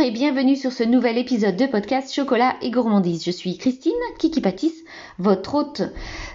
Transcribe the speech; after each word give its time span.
Et 0.00 0.12
bienvenue 0.12 0.54
sur 0.54 0.72
ce 0.72 0.84
nouvel 0.84 1.18
épisode 1.18 1.56
de 1.56 1.66
podcast 1.66 2.14
Chocolat 2.14 2.54
et 2.62 2.70
Gourmandise. 2.70 3.24
Je 3.24 3.32
suis 3.32 3.58
Christine 3.58 3.92
Kiki 4.18 4.40
votre 5.18 5.54
hôte 5.56 5.82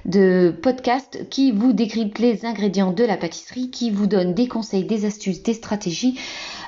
de 0.03 0.53
podcast 0.61 1.29
qui 1.29 1.53
vous 1.53 1.71
décrypte 1.71 2.19
les 2.19 2.45
ingrédients 2.45 2.91
de 2.91 3.05
la 3.05 3.15
pâtisserie, 3.15 3.69
qui 3.69 3.89
vous 3.89 4.05
donne 4.05 4.33
des 4.33 4.49
conseils, 4.49 4.83
des 4.83 5.05
astuces, 5.05 5.43
des 5.43 5.53
stratégies, 5.53 6.19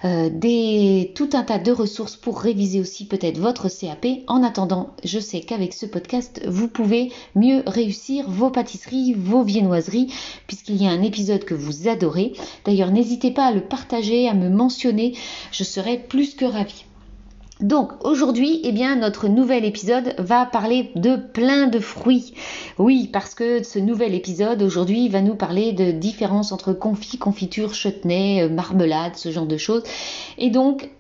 euh, 0.03 0.29
des, 0.29 1.11
tout 1.15 1.29
un 1.33 1.43
tas 1.43 1.59
de 1.59 1.71
ressources 1.71 2.15
pour 2.15 2.39
réviser 2.39 2.79
aussi 2.79 3.05
peut-être 3.05 3.37
votre 3.37 3.69
CAP. 3.69 4.05
En 4.27 4.43
attendant, 4.43 4.91
je 5.03 5.19
sais 5.19 5.41
qu'avec 5.41 5.73
ce 5.73 5.85
podcast, 5.85 6.41
vous 6.47 6.67
pouvez 6.67 7.11
mieux 7.35 7.63
réussir 7.65 8.29
vos 8.29 8.49
pâtisseries, 8.49 9.13
vos 9.13 9.43
viennoiseries, 9.43 10.11
puisqu'il 10.47 10.81
y 10.81 10.87
a 10.87 10.91
un 10.91 11.01
épisode 11.01 11.45
que 11.45 11.53
vous 11.53 11.87
adorez. 11.87 12.33
D'ailleurs, 12.65 12.91
n'hésitez 12.91 13.31
pas 13.31 13.45
à 13.45 13.51
le 13.51 13.61
partager, 13.61 14.27
à 14.27 14.33
me 14.33 14.49
mentionner, 14.49 15.13
je 15.51 15.63
serai 15.63 15.97
plus 15.97 16.35
que 16.35 16.45
ravie. 16.45 16.85
Donc 17.61 17.93
aujourd'hui, 18.03 18.59
eh 18.63 18.73
bien, 18.73 18.97
notre 18.97 19.29
nouvel 19.29 19.63
épisode 19.63 20.13
va 20.17 20.45
parler 20.45 20.91
de 20.95 21.15
plein 21.15 21.67
de 21.67 21.79
fruits. 21.79 22.33
Oui, 22.77 23.09
parce 23.11 23.33
que 23.33 23.63
ce 23.63 23.79
nouvel 23.79 24.13
épisode 24.13 24.61
aujourd'hui 24.61 25.07
va 25.07 25.21
nous 25.21 25.35
parler 25.35 25.71
de 25.71 25.91
différences 25.91 26.51
entre 26.51 26.73
confit, 26.73 27.17
confiture, 27.17 27.73
chutney, 27.73 28.41
euh, 28.41 28.49
marmelade, 28.49 29.15
ce 29.15 29.31
genre 29.31 29.45
de 29.45 29.55
choses. 29.55 29.83
Et 30.37 30.49
donc, 30.49 30.91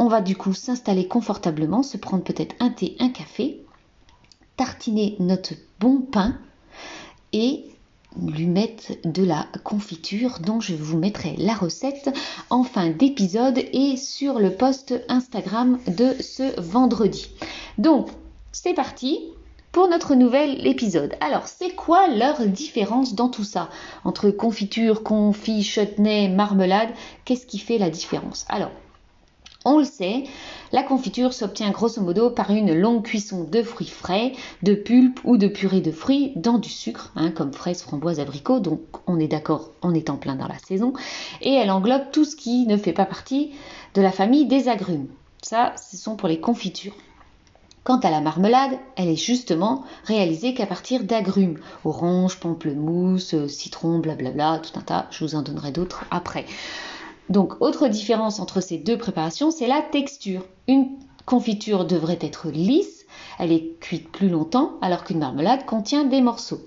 on 0.00 0.08
va 0.08 0.22
du 0.22 0.36
coup 0.36 0.54
s'installer 0.54 1.06
confortablement, 1.06 1.84
se 1.84 1.96
prendre 1.96 2.24
peut-être 2.24 2.56
un 2.58 2.70
thé, 2.70 2.96
un 2.98 3.10
café, 3.10 3.62
tartiner 4.56 5.14
notre 5.20 5.54
bon 5.78 6.00
pain 6.00 6.36
et 7.32 7.64
lui 8.24 8.46
mettre 8.46 8.92
de 9.04 9.24
la 9.24 9.46
confiture 9.64 10.38
dont 10.40 10.60
je 10.60 10.74
vous 10.74 10.98
mettrai 10.98 11.34
la 11.38 11.54
recette 11.54 12.10
en 12.50 12.62
fin 12.62 12.90
d'épisode 12.90 13.58
et 13.72 13.96
sur 13.96 14.38
le 14.38 14.50
post 14.50 14.94
Instagram 15.08 15.78
de 15.86 16.14
ce 16.20 16.60
vendredi. 16.60 17.28
Donc, 17.78 18.08
c'est 18.52 18.74
parti 18.74 19.20
pour 19.72 19.88
notre 19.88 20.14
nouvel 20.14 20.66
épisode. 20.66 21.14
Alors, 21.20 21.46
c'est 21.46 21.74
quoi 21.74 22.08
leur 22.08 22.46
différence 22.46 23.14
dans 23.14 23.28
tout 23.28 23.44
ça? 23.44 23.68
Entre 24.04 24.30
confiture, 24.30 25.02
confit, 25.02 25.62
chutney, 25.62 26.28
marmelade, 26.28 26.88
qu'est-ce 27.26 27.46
qui 27.46 27.58
fait 27.58 27.76
la 27.76 27.90
différence? 27.90 28.46
Alors, 28.48 28.70
on 29.66 29.78
le 29.78 29.84
sait, 29.84 30.22
la 30.72 30.84
confiture 30.84 31.34
s'obtient 31.34 31.70
grosso 31.70 32.00
modo 32.00 32.30
par 32.30 32.50
une 32.52 32.72
longue 32.72 33.02
cuisson 33.02 33.44
de 33.44 33.62
fruits 33.62 33.88
frais, 33.88 34.32
de 34.62 34.74
pulpe 34.74 35.20
ou 35.24 35.36
de 35.36 35.48
purée 35.48 35.80
de 35.80 35.90
fruits 35.90 36.32
dans 36.36 36.58
du 36.58 36.70
sucre, 36.70 37.12
hein, 37.16 37.32
comme 37.32 37.52
fraises, 37.52 37.82
framboises, 37.82 38.20
abricots, 38.20 38.60
donc 38.60 38.80
on 39.08 39.18
est 39.18 39.26
d'accord, 39.26 39.72
on 39.82 39.92
est 39.92 40.08
en 40.08 40.16
plein 40.16 40.36
dans 40.36 40.46
la 40.46 40.58
saison, 40.58 40.92
et 41.42 41.52
elle 41.52 41.72
englobe 41.72 42.12
tout 42.12 42.24
ce 42.24 42.36
qui 42.36 42.66
ne 42.66 42.76
fait 42.76 42.92
pas 42.92 43.06
partie 43.06 43.50
de 43.94 44.02
la 44.02 44.12
famille 44.12 44.46
des 44.46 44.68
agrumes. 44.68 45.08
Ça, 45.42 45.74
ce 45.76 45.96
sont 45.96 46.14
pour 46.14 46.28
les 46.28 46.40
confitures. 46.40 46.94
Quant 47.82 47.98
à 47.98 48.10
la 48.10 48.20
marmelade, 48.20 48.78
elle 48.96 49.08
est 49.08 49.16
justement 49.16 49.84
réalisée 50.04 50.54
qu'à 50.54 50.66
partir 50.66 51.02
d'agrumes, 51.02 51.58
orange, 51.84 52.38
pamplemousse, 52.38 53.46
citron, 53.46 53.98
blablabla, 53.98 54.60
tout 54.60 54.78
un 54.78 54.82
tas, 54.82 55.06
je 55.10 55.24
vous 55.24 55.34
en 55.34 55.42
donnerai 55.42 55.72
d'autres 55.72 56.04
après. 56.10 56.46
Donc, 57.28 57.60
autre 57.60 57.88
différence 57.88 58.38
entre 58.40 58.60
ces 58.60 58.78
deux 58.78 58.98
préparations, 58.98 59.50
c'est 59.50 59.66
la 59.66 59.82
texture. 59.82 60.44
Une 60.68 60.90
confiture 61.24 61.84
devrait 61.84 62.18
être 62.20 62.48
lisse, 62.50 63.04
elle 63.38 63.52
est 63.52 63.78
cuite 63.80 64.10
plus 64.10 64.28
longtemps, 64.28 64.74
alors 64.80 65.04
qu'une 65.04 65.18
marmelade 65.18 65.66
contient 65.66 66.04
des 66.04 66.20
morceaux. 66.20 66.60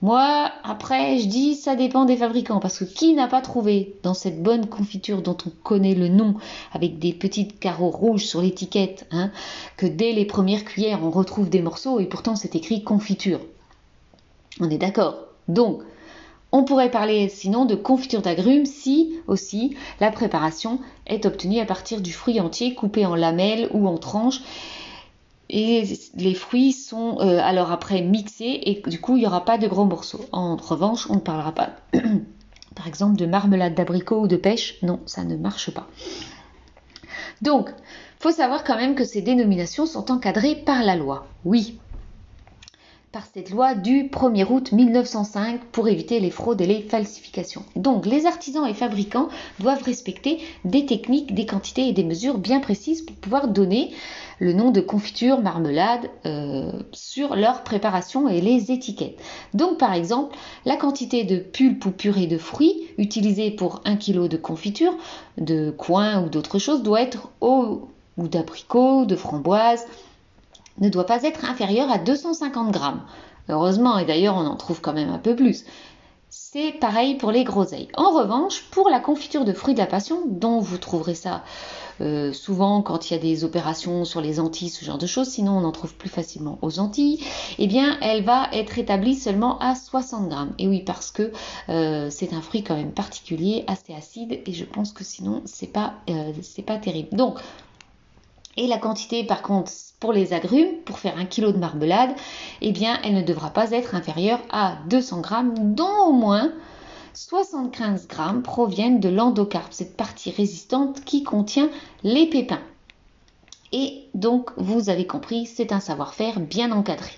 Moi, 0.00 0.50
après, 0.62 1.18
je 1.18 1.26
dis 1.26 1.54
ça 1.56 1.74
dépend 1.74 2.04
des 2.04 2.16
fabricants, 2.16 2.60
parce 2.60 2.78
que 2.78 2.84
qui 2.84 3.14
n'a 3.14 3.26
pas 3.26 3.40
trouvé 3.40 3.96
dans 4.04 4.14
cette 4.14 4.42
bonne 4.42 4.66
confiture 4.66 5.22
dont 5.22 5.36
on 5.44 5.50
connaît 5.64 5.96
le 5.96 6.08
nom, 6.08 6.34
avec 6.72 7.00
des 7.00 7.12
petites 7.12 7.58
carreaux 7.58 7.90
rouges 7.90 8.24
sur 8.24 8.40
l'étiquette, 8.40 9.06
hein, 9.10 9.32
que 9.76 9.86
dès 9.86 10.12
les 10.12 10.24
premières 10.24 10.64
cuillères 10.64 11.00
on 11.02 11.10
retrouve 11.10 11.50
des 11.50 11.62
morceaux 11.62 11.98
et 11.98 12.06
pourtant 12.06 12.36
c'est 12.36 12.54
écrit 12.54 12.84
confiture. 12.84 13.40
On 14.60 14.70
est 14.70 14.78
d'accord. 14.78 15.16
Donc, 15.48 15.82
on 16.52 16.64
pourrait 16.64 16.90
parler 16.90 17.28
sinon 17.28 17.64
de 17.64 17.74
confiture 17.74 18.22
d'agrumes 18.22 18.66
si 18.66 19.14
aussi 19.26 19.76
la 20.00 20.10
préparation 20.10 20.80
est 21.06 21.26
obtenue 21.26 21.60
à 21.60 21.66
partir 21.66 22.00
du 22.00 22.12
fruit 22.12 22.40
entier 22.40 22.74
coupé 22.74 23.04
en 23.04 23.14
lamelles 23.14 23.68
ou 23.72 23.86
en 23.86 23.98
tranches. 23.98 24.40
Et 25.50 25.84
les 26.14 26.34
fruits 26.34 26.72
sont 26.72 27.18
euh, 27.20 27.40
alors 27.42 27.72
après 27.72 28.02
mixés 28.02 28.60
et 28.64 28.82
du 28.86 29.00
coup 29.00 29.16
il 29.16 29.20
n'y 29.20 29.26
aura 29.26 29.44
pas 29.44 29.58
de 29.58 29.66
gros 29.66 29.84
morceaux. 29.84 30.24
En 30.32 30.56
revanche, 30.56 31.08
on 31.10 31.14
ne 31.14 31.20
parlera 31.20 31.52
pas 31.52 31.70
par 32.74 32.86
exemple 32.86 33.16
de 33.16 33.26
marmelade 33.26 33.74
d'abricot 33.74 34.20
ou 34.20 34.28
de 34.28 34.36
pêche. 34.36 34.76
Non, 34.82 35.00
ça 35.06 35.24
ne 35.24 35.36
marche 35.36 35.70
pas. 35.70 35.86
Donc, 37.40 37.70
faut 38.18 38.30
savoir 38.30 38.64
quand 38.64 38.76
même 38.76 38.94
que 38.94 39.04
ces 39.04 39.22
dénominations 39.22 39.86
sont 39.86 40.10
encadrées 40.10 40.56
par 40.56 40.82
la 40.82 40.96
loi. 40.96 41.26
Oui, 41.44 41.78
par 43.12 43.24
cette 43.32 43.50
loi 43.50 43.74
du 43.74 44.04
1er 44.04 44.44
août 44.50 44.72
1905 44.72 45.60
pour 45.72 45.88
éviter 45.88 46.20
les 46.20 46.30
fraudes 46.30 46.60
et 46.60 46.66
les 46.66 46.82
falsifications. 46.82 47.64
Donc 47.74 48.04
les 48.04 48.26
artisans 48.26 48.66
et 48.66 48.74
fabricants 48.74 49.28
doivent 49.60 49.82
respecter 49.82 50.38
des 50.64 50.84
techniques, 50.84 51.34
des 51.34 51.46
quantités 51.46 51.88
et 51.88 51.92
des 51.92 52.04
mesures 52.04 52.36
bien 52.36 52.60
précises 52.60 53.02
pour 53.02 53.16
pouvoir 53.16 53.48
donner 53.48 53.92
le 54.40 54.52
nom 54.52 54.70
de 54.70 54.80
confiture, 54.80 55.40
marmelade 55.40 56.10
euh, 56.26 56.70
sur 56.92 57.34
leur 57.34 57.64
préparation 57.64 58.28
et 58.28 58.42
les 58.42 58.70
étiquettes. 58.70 59.18
Donc 59.54 59.78
par 59.78 59.94
exemple, 59.94 60.36
la 60.66 60.76
quantité 60.76 61.24
de 61.24 61.38
pulpe 61.38 61.86
ou 61.86 61.90
purée 61.90 62.26
de 62.26 62.38
fruits 62.38 62.88
utilisée 62.98 63.50
pour 63.50 63.80
1 63.86 63.96
kg 63.96 64.28
de 64.28 64.36
confiture, 64.36 64.94
de 65.38 65.70
coin 65.70 66.22
ou 66.22 66.28
d'autres 66.28 66.58
choses 66.58 66.82
doit 66.82 67.00
être 67.00 67.30
au 67.40 67.88
ou 68.18 68.26
d'abricots, 68.26 69.06
de 69.06 69.16
framboises, 69.16 69.86
ne 70.80 70.88
doit 70.88 71.06
pas 71.06 71.22
être 71.22 71.44
inférieur 71.44 71.90
à 71.90 71.98
250 71.98 72.72
grammes. 72.72 73.02
Heureusement, 73.48 73.98
et 73.98 74.04
d'ailleurs 74.04 74.36
on 74.36 74.46
en 74.46 74.56
trouve 74.56 74.80
quand 74.80 74.92
même 74.92 75.10
un 75.10 75.18
peu 75.18 75.34
plus. 75.34 75.64
C'est 76.30 76.72
pareil 76.72 77.14
pour 77.14 77.30
les 77.30 77.44
groseilles. 77.44 77.88
En 77.96 78.10
revanche, 78.10 78.64
pour 78.70 78.90
la 78.90 79.00
confiture 79.00 79.46
de 79.46 79.54
fruits 79.54 79.74
de 79.74 79.78
la 79.78 79.86
passion, 79.86 80.22
dont 80.26 80.60
vous 80.60 80.76
trouverez 80.76 81.14
ça 81.14 81.42
euh, 82.00 82.32
souvent 82.32 82.82
quand 82.82 83.10
il 83.10 83.14
y 83.14 83.16
a 83.16 83.20
des 83.20 83.44
opérations 83.44 84.04
sur 84.04 84.20
les 84.20 84.38
Antilles, 84.38 84.68
ce 84.68 84.84
genre 84.84 84.98
de 84.98 85.06
choses, 85.06 85.28
sinon 85.28 85.52
on 85.52 85.64
en 85.64 85.72
trouve 85.72 85.94
plus 85.94 86.08
facilement 86.08 86.58
aux 86.62 86.78
Antilles, 86.78 87.24
eh 87.58 87.66
bien 87.66 87.98
elle 88.00 88.22
va 88.22 88.48
être 88.52 88.78
établie 88.78 89.14
seulement 89.14 89.58
à 89.58 89.74
60 89.74 90.28
grammes. 90.28 90.54
Et 90.58 90.68
oui, 90.68 90.82
parce 90.84 91.10
que 91.10 91.32
euh, 91.68 92.08
c'est 92.10 92.32
un 92.32 92.40
fruit 92.40 92.62
quand 92.62 92.76
même 92.76 92.92
particulier, 92.92 93.64
assez 93.66 93.94
acide, 93.94 94.40
et 94.46 94.52
je 94.52 94.64
pense 94.64 94.92
que 94.92 95.04
sinon 95.04 95.42
c'est 95.44 95.72
pas, 95.72 95.94
euh, 96.10 96.32
pas 96.66 96.76
terrible. 96.76 97.16
Donc 97.16 97.38
et 98.58 98.66
la 98.66 98.76
quantité, 98.76 99.22
par 99.22 99.40
contre, 99.40 99.70
pour 100.00 100.12
les 100.12 100.32
agrumes, 100.32 100.82
pour 100.84 100.98
faire 100.98 101.16
un 101.16 101.24
kilo 101.24 101.52
de 101.52 101.58
marmelade, 101.58 102.10
eh 102.60 102.72
bien, 102.72 102.98
elle 103.04 103.14
ne 103.14 103.22
devra 103.22 103.50
pas 103.50 103.70
être 103.70 103.94
inférieure 103.94 104.40
à 104.50 104.78
200 104.90 105.20
grammes, 105.20 105.74
dont 105.74 106.06
au 106.06 106.12
moins 106.12 106.52
75 107.14 108.08
grammes 108.08 108.42
proviennent 108.42 108.98
de 108.98 109.08
l'endocarpe, 109.08 109.72
cette 109.72 109.96
partie 109.96 110.32
résistante 110.32 111.04
qui 111.04 111.22
contient 111.22 111.70
les 112.02 112.26
pépins. 112.26 112.60
Et 113.72 114.08
donc, 114.14 114.50
vous 114.56 114.90
avez 114.90 115.06
compris, 115.06 115.46
c'est 115.46 115.72
un 115.72 115.80
savoir-faire 115.80 116.40
bien 116.40 116.72
encadré. 116.72 117.12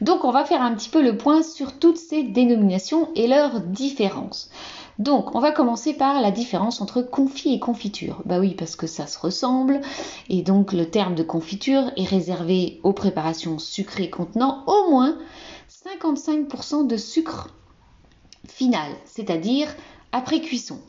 Donc, 0.00 0.24
on 0.24 0.30
va 0.30 0.44
faire 0.44 0.62
un 0.62 0.74
petit 0.74 0.90
peu 0.90 1.02
le 1.02 1.16
point 1.16 1.42
sur 1.42 1.78
toutes 1.80 1.96
ces 1.96 2.22
dénominations 2.22 3.08
et 3.16 3.26
leurs 3.26 3.60
différences. 3.60 4.50
Donc, 4.98 5.36
on 5.36 5.40
va 5.40 5.52
commencer 5.52 5.94
par 5.94 6.20
la 6.20 6.32
différence 6.32 6.80
entre 6.80 7.02
confit 7.02 7.54
et 7.54 7.60
confiture. 7.60 8.20
Bah 8.24 8.40
oui, 8.40 8.54
parce 8.54 8.74
que 8.74 8.88
ça 8.88 9.06
se 9.06 9.18
ressemble. 9.18 9.80
Et 10.28 10.42
donc, 10.42 10.72
le 10.72 10.90
terme 10.90 11.14
de 11.14 11.22
confiture 11.22 11.92
est 11.96 12.04
réservé 12.04 12.80
aux 12.82 12.92
préparations 12.92 13.60
sucrées 13.60 14.10
contenant 14.10 14.64
au 14.66 14.90
moins 14.90 15.16
55% 15.70 16.88
de 16.88 16.96
sucre 16.96 17.54
final, 18.48 18.90
c'est-à-dire 19.04 19.68
après 20.10 20.40
cuisson. 20.40 20.80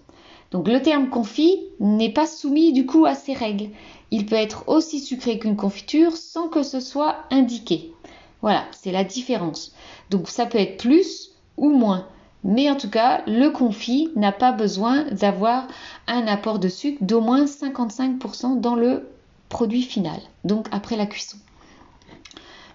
Donc, 0.50 0.68
le 0.68 0.81
terme 0.81 1.10
confit 1.10 1.60
n'est 1.80 2.12
pas 2.12 2.25
soumis 2.25 2.74
du 2.74 2.88
coup 2.88 3.06
à 3.06 3.13
ces 3.13 3.34
règles. 3.34 3.69
Il 4.10 4.25
peut 4.25 4.36
être 4.36 4.63
aussi 4.68 5.00
sucré 5.00 5.38
qu'une 5.38 5.56
confiture 5.56 6.18
sans 6.18 6.48
que 6.48 6.63
ce 6.63 6.80
soit 6.80 7.18
indiqué. 7.30 7.94
Voilà, 8.42 8.66
c'est 8.72 8.92
la 8.92 9.04
différence. 9.04 9.75
Donc, 10.10 10.30
ça 10.30 10.48
peut 10.48 10.57
être 10.57 10.78
plus 10.78 11.36
ou 11.57 11.69
moins. 11.69 12.07
Mais 12.44 12.69
en 12.69 12.75
tout 12.75 12.89
cas, 12.89 13.21
le 13.27 13.50
confit 13.50 14.09
n'a 14.15 14.31
pas 14.31 14.51
besoin 14.51 15.03
d'avoir 15.12 15.68
un 16.07 16.25
apport 16.27 16.59
de 16.59 16.69
sucre 16.69 17.03
d'au 17.03 17.21
moins 17.21 17.45
55% 17.45 18.62
dans 18.62 18.75
le 18.75 19.09
produit 19.50 19.81
final, 19.81 20.19
donc 20.45 20.68
après 20.71 20.95
la 20.95 21.06
cuisson. 21.06 21.38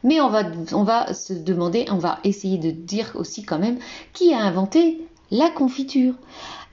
Mais 0.02 0.20
on 0.20 0.28
va, 0.28 1.14
se 1.14 1.32
demander, 1.32 1.86
on 1.90 1.96
va 1.96 2.18
essayer 2.24 2.58
de 2.58 2.70
dire 2.70 3.12
aussi 3.14 3.42
quand 3.42 3.58
même 3.58 3.78
qui 4.12 4.34
a 4.34 4.40
inventé 4.40 5.00
la 5.30 5.48
confiture. 5.48 6.14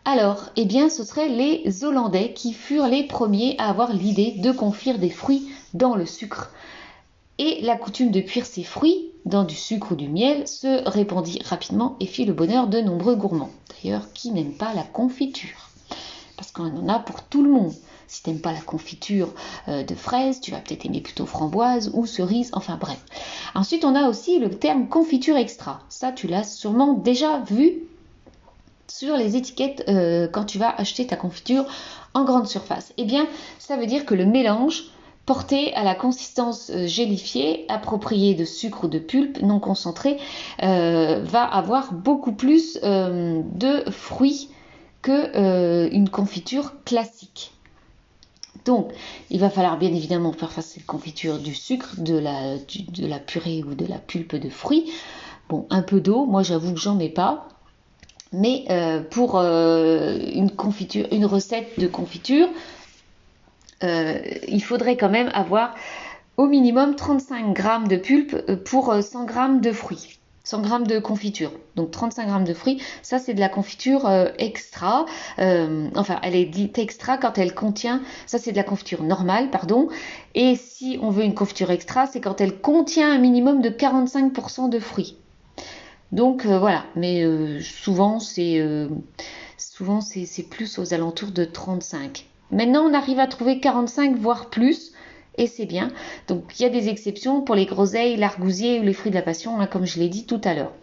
Alors, 0.03 0.49
eh 0.57 0.65
bien, 0.65 0.89
ce 0.89 1.05
seraient 1.05 1.29
les 1.29 1.85
Hollandais 1.85 2.33
qui 2.33 2.51
furent 2.51 2.87
les 2.87 3.03
premiers 3.03 3.55
à 3.57 3.69
avoir 3.69 3.93
l'idée 3.93 4.35
de 4.39 4.51
confire 4.51 4.99
des 4.99 5.09
fruits 5.09 5.49
dans 5.73 5.95
le 5.95 6.05
sucre. 6.05 6.51
Et 7.37 7.61
la 7.61 7.77
coutume 7.77 8.11
de 8.11 8.19
cuire 8.19 8.45
ces 8.45 8.63
fruits 8.63 9.10
dans 9.25 9.43
du 9.43 9.55
sucre 9.55 9.91
ou 9.91 9.95
du 9.95 10.07
miel 10.07 10.47
se 10.47 10.87
répandit 10.89 11.41
rapidement 11.43 11.95
et 11.99 12.05
fit 12.05 12.25
le 12.25 12.33
bonheur 12.33 12.67
de 12.67 12.79
nombreux 12.79 13.15
gourmands. 13.15 13.51
D'ailleurs, 13.83 14.11
qui 14.13 14.31
n'aime 14.31 14.53
pas 14.53 14.73
la 14.73 14.83
confiture? 14.83 15.69
Parce 16.37 16.51
qu'on 16.51 16.75
en 16.75 16.89
a 16.89 16.99
pour 16.99 17.23
tout 17.23 17.43
le 17.43 17.51
monde. 17.51 17.73
Si 18.07 18.23
t'aimes 18.23 18.41
pas 18.41 18.51
la 18.51 18.59
confiture 18.59 19.33
euh, 19.67 19.83
de 19.83 19.95
fraises, 19.95 20.41
tu 20.41 20.51
vas 20.51 20.57
peut-être 20.57 20.85
aimer 20.85 20.99
plutôt 20.99 21.25
framboise 21.25 21.91
ou 21.93 22.05
cerise, 22.05 22.49
enfin 22.53 22.77
bref. 22.77 23.01
Ensuite, 23.55 23.85
on 23.85 23.95
a 23.95 24.09
aussi 24.09 24.39
le 24.39 24.49
terme 24.49 24.89
confiture 24.89 25.37
extra. 25.37 25.79
Ça, 25.87 26.11
tu 26.11 26.27
l'as 26.27 26.43
sûrement 26.43 26.93
déjà 26.93 27.39
vu 27.39 27.83
sur 28.87 29.15
les 29.15 29.37
étiquettes 29.37 29.85
euh, 29.87 30.27
quand 30.27 30.43
tu 30.43 30.57
vas 30.57 30.75
acheter 30.75 31.07
ta 31.07 31.15
confiture 31.15 31.65
en 32.13 32.25
grande 32.25 32.47
surface. 32.47 32.91
Eh 32.97 33.05
bien, 33.05 33.27
ça 33.59 33.77
veut 33.77 33.85
dire 33.85 34.05
que 34.05 34.13
le 34.13 34.25
mélange 34.25 34.91
porté 35.25 35.73
à 35.75 35.83
la 35.83 35.95
consistance 35.95 36.71
euh, 36.71 36.87
gélifiée, 36.87 37.65
appropriée 37.69 38.33
de 38.33 38.45
sucre 38.45 38.85
ou 38.85 38.87
de 38.87 38.99
pulpe 38.99 39.41
non 39.41 39.59
concentré, 39.59 40.17
euh, 40.63 41.21
va 41.23 41.43
avoir 41.43 41.93
beaucoup 41.93 42.33
plus 42.33 42.79
de 42.81 43.89
fruits 43.89 44.49
que 45.01 45.89
une 45.91 46.09
confiture 46.09 46.83
classique. 46.83 47.53
Donc, 48.65 48.91
il 49.29 49.39
va 49.39 49.49
falloir 49.49 49.77
bien 49.77 49.89
évidemment 49.89 50.33
faire 50.33 50.51
face 50.51 50.67
à 50.67 50.73
cette 50.75 50.85
confiture 50.85 51.39
du 51.39 51.55
sucre, 51.55 51.95
de 51.97 52.17
la, 52.17 53.19
purée 53.19 53.63
ou 53.63 53.73
de 53.73 53.85
la 53.85 53.97
pulpe 53.97 54.35
de 54.35 54.49
fruits. 54.49 54.91
Bon, 55.49 55.65
un 55.69 55.81
peu 55.81 55.99
d'eau, 55.99 56.25
moi 56.25 56.43
j'avoue 56.43 56.73
que 56.73 56.79
j'en 56.79 56.95
mets 56.95 57.09
pas. 57.09 57.47
Mais 58.33 58.65
euh, 58.69 59.01
pour 59.01 59.37
euh, 59.37 60.17
une 60.33 60.51
confiture, 60.51 61.07
une 61.11 61.25
recette 61.25 61.77
de 61.79 61.87
confiture, 61.87 62.47
euh, 63.83 64.19
il 64.47 64.63
faudrait 64.63 64.97
quand 64.97 65.09
même 65.09 65.29
avoir 65.33 65.75
au 66.37 66.47
minimum 66.47 66.95
35 66.95 67.55
g 67.57 67.63
de 67.87 67.97
pulpe 67.97 68.55
pour 68.63 68.93
100 68.93 69.27
g 69.27 69.33
de 69.61 69.71
fruits. 69.71 70.19
100 70.43 70.63
g 70.63 70.69
de 70.87 70.99
confiture, 70.99 71.51
donc 71.75 71.91
35 71.91 72.39
g 72.39 72.43
de 72.45 72.53
fruits, 72.53 72.81
ça 73.03 73.19
c'est 73.19 73.35
de 73.35 73.39
la 73.39 73.47
confiture 73.47 74.09
extra, 74.39 75.05
enfin 75.37 76.19
elle 76.23 76.35
est 76.35 76.45
dite 76.45 76.79
extra 76.79 77.19
quand 77.19 77.37
elle 77.37 77.53
contient, 77.53 78.01
ça 78.25 78.39
c'est 78.39 78.51
de 78.51 78.57
la 78.57 78.63
confiture 78.63 79.03
normale, 79.03 79.51
pardon, 79.51 79.87
et 80.33 80.55
si 80.55 80.97
on 81.03 81.11
veut 81.11 81.23
une 81.23 81.35
confiture 81.35 81.69
extra, 81.69 82.07
c'est 82.07 82.21
quand 82.21 82.41
elle 82.41 82.59
contient 82.59 83.11
un 83.11 83.19
minimum 83.19 83.61
de 83.61 83.69
45% 83.69 84.69
de 84.69 84.79
fruits. 84.79 85.15
Donc 86.11 86.45
euh, 86.45 86.59
voilà, 86.59 86.85
mais 86.95 87.23
euh, 87.23 87.61
souvent 87.61 88.19
c'est 88.19 88.59
euh, 88.59 88.89
souvent 89.57 90.01
c'est 90.01 90.43
plus 90.49 90.77
aux 90.77 90.93
alentours 90.93 91.31
de 91.31 91.45
35. 91.45 92.25
Maintenant 92.51 92.83
on 92.83 92.93
arrive 92.93 93.19
à 93.19 93.27
trouver 93.27 93.59
45 93.59 94.15
voire 94.17 94.49
plus 94.49 94.91
et 95.37 95.47
c'est 95.47 95.65
bien. 95.65 95.89
Donc 96.27 96.59
il 96.59 96.63
y 96.63 96.65
a 96.65 96.69
des 96.69 96.89
exceptions 96.89 97.41
pour 97.41 97.55
les 97.55 97.65
groseilles, 97.65 98.17
l'argousier 98.17 98.79
ou 98.79 98.83
les 98.83 98.93
fruits 98.93 99.11
de 99.11 99.15
la 99.15 99.21
passion, 99.21 99.59
hein, 99.59 99.67
comme 99.67 99.85
je 99.85 99.99
l'ai 99.99 100.09
dit 100.09 100.25
tout 100.25 100.41
à 100.43 100.53
l'heure. 100.53 100.73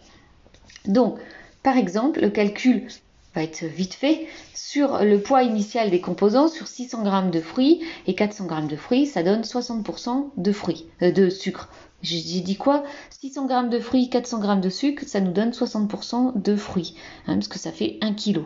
Donc 0.85 1.19
par 1.63 1.77
exemple, 1.77 2.21
le 2.21 2.29
calcul 2.29 2.87
va 3.35 3.43
être 3.43 3.63
vite 3.63 3.93
fait 3.93 4.27
sur 4.55 5.03
le 5.03 5.19
poids 5.19 5.43
initial 5.43 5.91
des 5.91 6.01
composants 6.01 6.47
sur 6.47 6.67
600 6.67 7.05
g 7.05 7.29
de 7.31 7.41
fruits 7.41 7.81
et 8.07 8.15
400 8.15 8.47
g 8.49 8.67
de 8.67 8.75
fruits, 8.75 9.05
ça 9.05 9.23
donne 9.23 9.41
60% 9.41 10.29
de 10.37 10.51
fruits, 10.51 10.85
de 11.01 11.29
sucre. 11.29 11.69
J'ai 12.01 12.39
dit 12.39 12.55
quoi? 12.55 12.83
600 13.09 13.47
g 13.47 13.69
de 13.69 13.79
fruits, 13.79 14.09
400 14.09 14.41
g 14.41 14.61
de 14.61 14.69
sucre, 14.69 15.03
ça 15.05 15.19
nous 15.19 15.31
donne 15.31 15.51
60% 15.51 16.41
de 16.41 16.55
fruits, 16.55 16.95
hein, 17.27 17.35
parce 17.35 17.49
que 17.49 17.59
ça 17.59 17.71
fait 17.71 17.97
1 18.01 18.13
kg. 18.13 18.45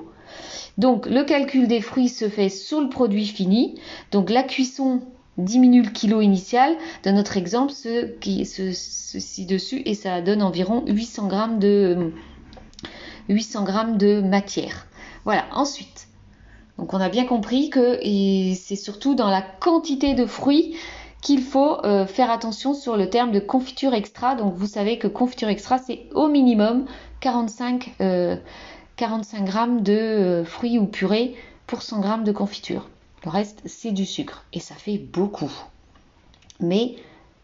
Donc 0.77 1.05
le 1.05 1.23
calcul 1.23 1.67
des 1.67 1.81
fruits 1.81 2.09
se 2.09 2.29
fait 2.29 2.49
sur 2.49 2.81
le 2.81 2.89
produit 2.89 3.27
fini. 3.27 3.75
Donc 4.11 4.29
la 4.29 4.43
cuisson 4.43 5.01
diminue 5.37 5.81
le 5.81 5.89
kilo 5.89 6.21
initial. 6.21 6.75
Dans 7.03 7.13
notre 7.13 7.37
exemple, 7.37 7.73
ce 7.73 8.13
ci-dessus, 8.73 9.81
et 9.85 9.95
ça 9.95 10.21
donne 10.21 10.41
environ 10.41 10.83
800 10.87 11.29
g 11.29 11.37
de, 11.59 12.11
800 13.29 13.65
g 13.65 13.73
de 13.97 14.21
matière. 14.21 14.87
Voilà, 15.25 15.45
ensuite. 15.53 16.07
Donc 16.77 16.93
on 16.93 16.99
a 16.99 17.09
bien 17.09 17.25
compris 17.25 17.69
que 17.69 17.99
c'est 18.55 18.75
surtout 18.75 19.15
dans 19.15 19.29
la 19.29 19.41
quantité 19.41 20.15
de 20.15 20.25
fruits 20.25 20.75
qu'il 21.21 21.41
faut 21.41 21.77
euh, 21.85 22.05
faire 22.05 22.29
attention 22.29 22.73
sur 22.73 22.97
le 22.97 23.09
terme 23.09 23.31
de 23.31 23.39
confiture 23.39 23.93
extra. 23.93 24.35
Donc 24.35 24.55
vous 24.55 24.67
savez 24.67 24.97
que 24.97 25.07
confiture 25.07 25.47
extra, 25.47 25.77
c'est 25.77 26.07
au 26.13 26.27
minimum 26.27 26.85
45, 27.21 27.93
45 28.97 29.41
euh, 29.41 29.45
grammes 29.45 29.81
de 29.81 29.93
euh, 29.93 30.45
fruits 30.45 30.79
ou 30.79 30.85
purée 30.85 31.35
pour 31.67 31.81
100 31.81 31.99
grammes 32.01 32.23
de 32.23 32.31
confiture. 32.31 32.89
Le 33.25 33.29
reste, 33.29 33.61
c'est 33.65 33.91
du 33.91 34.05
sucre 34.05 34.43
et 34.53 34.59
ça 34.59 34.75
fait 34.75 34.97
beaucoup. 34.97 35.51
Mais 36.59 36.95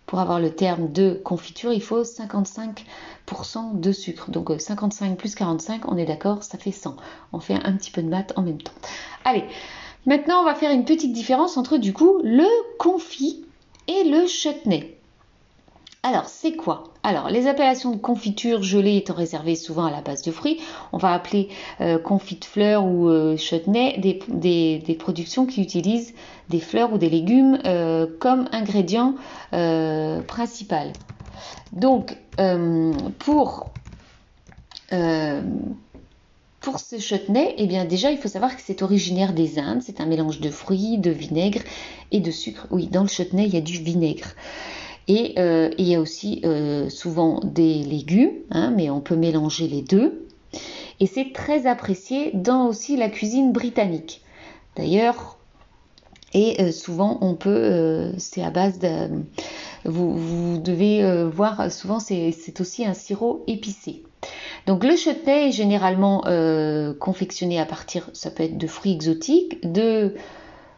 pour 0.06 0.20
avoir 0.20 0.40
le 0.40 0.50
terme 0.50 0.92
de 0.92 1.14
confiture, 1.24 1.72
il 1.72 1.82
faut 1.82 2.04
55% 2.04 3.80
de 3.80 3.92
sucre. 3.92 4.32
Donc 4.32 4.52
55 4.60 5.18
plus 5.18 5.36
45, 5.36 5.88
on 5.88 5.98
est 5.98 6.06
d'accord, 6.06 6.44
ça 6.44 6.58
fait 6.58 6.72
100. 6.72 6.98
On 7.32 7.40
fait 7.40 7.54
un 7.54 7.74
petit 7.74 7.92
peu 7.92 8.02
de 8.02 8.10
maths 8.10 8.34
en 8.36 8.42
même 8.42 8.62
temps. 8.62 8.74
Allez, 9.24 9.44
maintenant 10.06 10.42
on 10.42 10.46
va 10.46 10.56
faire 10.56 10.72
une 10.72 10.84
petite 10.84 11.14
différence 11.14 11.58
entre 11.58 11.78
du 11.78 11.94
coup 11.94 12.20
le 12.24 12.48
confit 12.78 13.46
et 13.88 14.04
le 14.04 14.26
chutney. 14.26 14.99
Alors, 16.02 16.30
c'est 16.30 16.54
quoi? 16.54 16.86
Alors, 17.04 17.30
les 17.30 17.48
appellations 17.48 17.92
de 17.92 17.98
confiture 17.98 18.64
gelée 18.64 18.96
étant 18.96 19.16
réservées 19.16 19.56
souvent 19.56 19.86
à 19.86 19.92
la 19.92 20.00
base 20.00 20.22
de 20.22 20.32
fruits, 20.32 20.62
on 20.94 20.98
va 20.98 21.12
appeler 21.12 21.50
euh, 21.82 22.00
confit 22.00 22.38
de 22.38 22.46
fleurs 22.46 22.86
ou 22.86 23.10
euh, 23.10 23.36
chutney 23.36 24.00
des, 24.00 24.96
productions 24.98 25.46
qui 25.46 25.62
utilisent 25.62 26.14
des 26.48 26.62
fleurs 26.62 26.94
ou 26.94 26.98
des 26.98 27.10
légumes 27.10 27.60
euh, 27.66 28.08
comme 28.20 28.48
ingrédient 28.54 29.16
principal. 29.52 30.94
Donc, 31.74 32.18
pour, 33.20 33.72
pour 36.62 36.80
ce 36.80 36.98
chutney, 36.98 37.56
eh 37.58 37.68
bien 37.68 37.84
déjà, 37.84 38.10
il 38.12 38.18
faut 38.18 38.30
savoir 38.30 38.56
que 38.56 38.62
c'est 38.64 38.84
originaire 38.84 39.34
des 39.34 39.60
Indes. 39.60 39.82
C'est 39.82 40.00
un 40.00 40.06
mélange 40.06 40.40
de 40.40 40.50
fruits, 40.50 40.98
de 40.98 41.12
vinaigre 41.12 41.62
et 42.12 42.22
de 42.22 42.32
sucre. 42.32 42.68
Oui, 42.72 42.88
dans 42.88 43.02
le 43.02 43.10
chutney, 43.10 43.48
il 43.48 43.54
y 43.54 43.58
a 43.58 43.62
du 43.62 43.80
vinaigre. 43.80 44.28
Et 45.10 45.34
euh, 45.40 45.72
il 45.80 45.88
y 45.88 45.96
a 45.96 46.00
aussi 46.00 46.40
euh, 46.46 46.88
souvent 46.88 47.42
des 47.44 47.84
légumes, 47.84 48.36
hein, 48.52 48.72
mais 48.76 48.92
on 48.92 49.02
peut 49.02 49.16
mélanger 49.16 49.68
les 49.68 49.82
deux. 49.82 50.28
Et 51.00 51.08
c'est 51.08 51.34
très 51.34 51.66
apprécié 51.66 52.30
dans 52.36 52.68
aussi 52.68 52.96
la 52.96 53.10
cuisine 53.10 53.52
britannique. 53.52 54.22
D'ailleurs, 54.76 55.40
et 56.36 56.62
euh, 56.62 56.72
souvent 56.72 57.18
on 57.22 57.34
peut, 57.34 58.12
c'est 58.20 58.44
à 58.44 58.52
base 58.52 58.78
de, 58.78 59.10
vous, 59.84 60.60
devez 60.60 61.26
voir, 61.26 61.72
souvent 61.72 62.00
c'est 62.00 62.60
aussi 62.60 62.86
un 62.86 62.94
sirop 62.94 63.44
épicé. 63.48 64.04
Donc 64.68 64.84
le 64.84 64.96
chutney 64.96 65.50
est 65.50 65.52
généralement 65.52 66.24
confectionné 67.00 67.60
à 67.60 67.66
partir, 67.66 68.12
ça 68.14 68.30
peut 68.30 68.44
être 68.44 68.60
de 68.60 68.68
fruits 68.68 68.94
exotiques, 68.94 69.60
de 69.72 70.14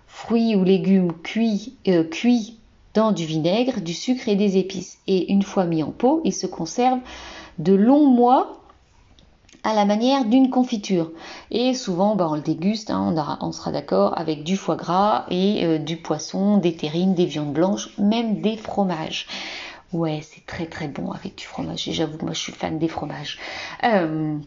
fruits 0.07 0.55
ou 0.55 0.63
légumes 0.63 1.11
cuits, 1.21 1.75
cuits 2.11 2.60
dans 2.93 3.11
du 3.11 3.25
vinaigre, 3.25 3.81
du 3.81 3.93
sucre 3.93 4.27
et 4.27 4.35
des 4.35 4.57
épices. 4.57 4.99
Et 5.07 5.31
une 5.31 5.43
fois 5.43 5.65
mis 5.65 5.83
en 5.83 5.91
pot, 5.91 6.21
il 6.23 6.33
se 6.33 6.47
conserve 6.47 6.99
de 7.59 7.73
longs 7.73 8.07
mois 8.07 8.57
à 9.63 9.73
la 9.73 9.85
manière 9.85 10.25
d'une 10.25 10.49
confiture. 10.49 11.11
Et 11.51 11.73
souvent, 11.73 12.15
bah, 12.15 12.27
on 12.29 12.35
le 12.35 12.41
déguste, 12.41 12.89
hein, 12.89 13.13
on, 13.41 13.51
sera 13.51 13.71
d'accord, 13.71 14.17
avec 14.17 14.43
du 14.43 14.57
foie 14.57 14.75
gras 14.75 15.25
et 15.29 15.65
euh, 15.65 15.77
du 15.77 15.97
poisson, 15.97 16.57
des 16.57 16.75
terrines, 16.75 17.13
des 17.13 17.25
viandes 17.25 17.53
blanches, 17.53 17.89
même 17.97 18.41
des 18.41 18.57
fromages. 18.57 19.27
Ouais, 19.93 20.21
c'est 20.23 20.45
très 20.45 20.65
très 20.65 20.87
bon 20.87 21.11
avec 21.11 21.35
du 21.35 21.45
fromage. 21.45 21.87
Et 21.87 21.93
j'avoue, 21.93 22.17
moi 22.21 22.33
je 22.33 22.39
suis 22.39 22.53
fan 22.53 22.79
des 22.79 22.87
fromages. 22.87 23.39
Euh, 23.83 24.37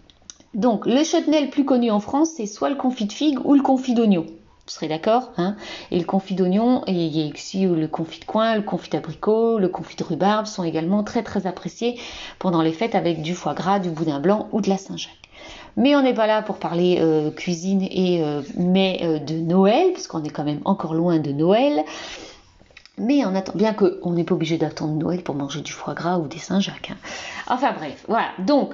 donc, 0.54 0.86
le 0.86 1.04
chutney 1.04 1.42
le 1.42 1.50
plus 1.50 1.64
connu 1.64 1.90
en 1.90 2.00
France, 2.00 2.30
c'est 2.36 2.46
soit 2.46 2.70
le 2.70 2.76
confit 2.76 3.06
de 3.06 3.12
figue 3.12 3.38
ou 3.44 3.54
le 3.54 3.62
confit 3.62 3.94
d'oignon. 3.94 4.24
Vous 4.66 4.72
serez 4.72 4.88
d'accord 4.88 5.32
hein? 5.36 5.56
Et 5.90 5.98
le 5.98 6.06
confit 6.06 6.34
d'oignon, 6.34 6.82
et 6.86 6.92
il 6.92 7.16
y 7.16 7.28
a 7.28 7.32
aussi 7.32 7.66
le 7.66 7.86
confit 7.86 8.20
de 8.20 8.24
coin, 8.24 8.54
le 8.54 8.62
confit 8.62 8.90
d'abricot, 8.90 9.58
le 9.58 9.68
confit 9.68 9.96
de 9.96 10.04
rhubarbe 10.04 10.46
sont 10.46 10.64
également 10.64 11.02
très 11.02 11.22
très 11.22 11.46
appréciés 11.46 11.98
pendant 12.38 12.62
les 12.62 12.72
fêtes 12.72 12.94
avec 12.94 13.20
du 13.20 13.34
foie 13.34 13.52
gras, 13.52 13.78
du 13.78 13.90
boudin 13.90 14.20
blanc 14.20 14.48
ou 14.52 14.62
de 14.62 14.70
la 14.70 14.78
Saint-Jacques. 14.78 15.24
Mais 15.76 15.96
on 15.96 16.02
n'est 16.02 16.14
pas 16.14 16.26
là 16.26 16.42
pour 16.42 16.58
parler 16.58 16.98
euh, 17.00 17.30
cuisine 17.30 17.82
et 17.82 18.22
euh, 18.22 18.42
mais 18.56 19.00
euh, 19.02 19.18
de 19.18 19.34
Noël, 19.34 19.92
puisqu'on 19.92 20.22
est 20.22 20.30
quand 20.30 20.44
même 20.44 20.60
encore 20.64 20.94
loin 20.94 21.18
de 21.18 21.32
Noël. 21.32 21.84
Mais 22.96 23.24
on 23.26 23.34
attend, 23.34 23.52
bien 23.56 23.74
qu'on 23.74 24.12
n'est 24.12 24.22
pas 24.22 24.34
obligé 24.34 24.56
d'attendre 24.56 24.94
Noël 24.94 25.22
pour 25.22 25.34
manger 25.34 25.62
du 25.62 25.72
foie 25.72 25.94
gras 25.94 26.18
ou 26.18 26.28
des 26.28 26.38
Saint-Jacques. 26.38 26.92
Hein. 26.92 26.96
Enfin 27.48 27.72
bref, 27.72 28.04
voilà. 28.06 28.28
Donc, 28.38 28.72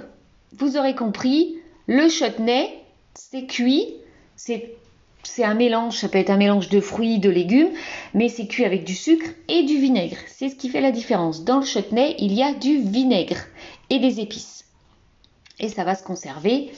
vous 0.59 0.77
aurez 0.77 0.95
compris, 0.95 1.57
le 1.87 2.09
chutney, 2.11 2.69
c'est 3.15 3.47
cuit, 3.47 3.95
c'est 4.37 4.75
c'est 5.23 5.45
un 5.45 5.55
mélange, 5.55 5.97
ça 5.99 6.09
peut 6.09 6.19
être 6.19 6.31
un 6.31 6.37
mélange 6.37 6.69
de 6.69 6.81
fruits, 6.81 7.19
de 7.19 7.31
légumes, 7.31 7.71
mais 8.15 8.29
c'est 8.29 8.47
cuit 8.47 8.65
avec 8.65 8.85
du 8.85 8.95
sucre 8.95 9.29
et 9.49 9.63
du 9.65 9.79
vinaigre. 9.79 10.17
C'est 10.27 10.49
ce 10.49 10.57
qui 10.57 10.69
fait 10.69 10.81
la 10.81 10.93
différence. 10.93 11.45
Dans 11.45 11.59
le 11.59 11.65
chutney, 11.65 12.15
il 12.19 12.33
y 12.33 12.43
a 12.43 12.55
du 12.55 12.79
vinaigre 12.81 13.37
et 13.91 13.99
des 13.99 14.21
épices. 14.21 14.65
Et 15.59 15.69
ça 15.69 15.85
va 15.85 15.95
se 15.95 16.03
conserver 16.03 16.73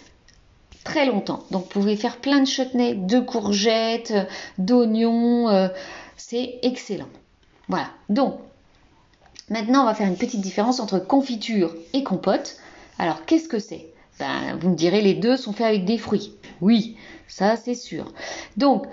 très 0.84 1.06
longtemps. 1.06 1.44
Donc 1.50 1.64
vous 1.64 1.68
pouvez 1.68 1.96
faire 1.96 2.16
plein 2.16 2.40
de 2.40 2.46
chutney, 2.46 2.94
de 2.94 3.20
courgettes, 3.20 4.14
d'oignons. 4.58 5.49
Euh, 5.49 5.68
c'est 6.16 6.58
excellent. 6.62 7.08
Voilà. 7.68 7.88
Donc, 8.08 8.38
maintenant, 9.49 9.82
on 9.82 9.87
va 9.87 9.94
faire 9.94 10.08
une 10.08 10.16
petite 10.16 10.40
différence 10.40 10.80
entre 10.80 10.99
confiture 10.99 11.75
et 11.92 12.02
compote. 12.02 12.56
Alors, 12.99 13.25
qu'est-ce 13.25 13.49
que 13.49 13.58
c'est? 13.58 13.91
Ben, 14.23 14.57
Vous 14.61 14.71
me 14.71 14.76
direz, 14.76 15.00
les 15.00 15.14
deux 15.14 15.37
sont 15.37 15.52
faits 15.52 15.67
avec 15.67 15.85
des 15.85 15.99
fruits. 15.99 16.33
Oui, 16.61 16.97
ça 17.26 17.57
c'est 17.57 17.75
sûr. 17.75 18.12
Donc, 18.57 18.87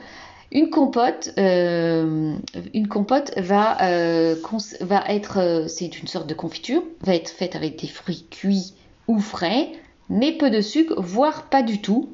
Une 0.52 0.72
compote, 0.72 1.30
euh, 1.38 2.34
une 2.74 2.88
compote 2.88 3.32
va, 3.38 3.78
euh, 3.84 4.36
être, 5.08 5.38
euh, 5.38 5.68
c'est 5.68 6.00
une 6.02 6.08
sorte 6.08 6.26
de 6.26 6.34
confiture, 6.34 6.82
va 7.02 7.14
être 7.14 7.30
faite 7.30 7.56
avec 7.56 7.80
des 7.80 7.88
fruits 7.88 8.26
cuits 8.32 8.74
ou 9.08 9.20
frais, 9.20 9.70
mais 10.10 10.32
peu 10.32 10.50
de 10.50 10.62
sucre, 10.62 11.00
voire 11.00 11.44
pas 11.44 11.62
du 11.62 11.82
tout. 11.82 12.10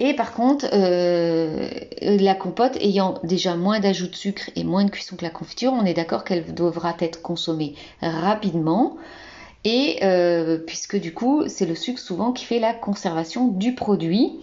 Et 0.00 0.14
par 0.14 0.32
contre, 0.32 0.66
la 0.72 2.34
compote 2.34 2.76
ayant 2.80 3.20
déjà 3.22 3.54
moins 3.54 3.78
d'ajout 3.78 4.08
de 4.08 4.16
sucre 4.16 4.50
et 4.56 4.64
moins 4.64 4.84
de 4.84 4.90
cuisson 4.90 5.14
que 5.14 5.22
la 5.22 5.30
confiture, 5.30 5.72
on 5.72 5.84
est 5.84 5.94
d'accord 5.94 6.24
qu'elle 6.24 6.52
devra 6.52 6.96
être 6.98 7.22
consommée 7.22 7.76
rapidement. 8.02 8.96
Et 9.64 10.00
puisque 10.66 11.00
du 11.00 11.14
coup, 11.14 11.44
c'est 11.48 11.66
le 11.66 11.74
sucre 11.74 11.98
souvent 11.98 12.32
qui 12.32 12.44
fait 12.44 12.58
la 12.58 12.74
conservation 12.74 13.48
du 13.48 13.74
produit. 13.74 14.40